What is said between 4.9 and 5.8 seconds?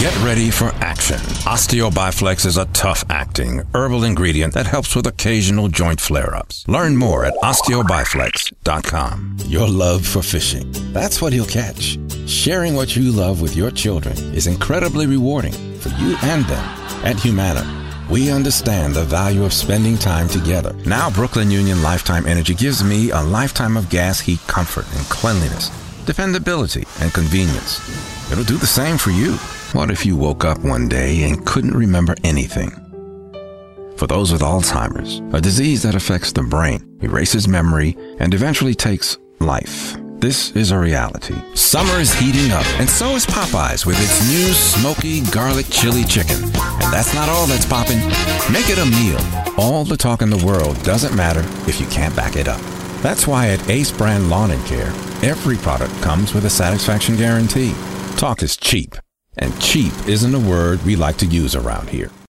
with occasional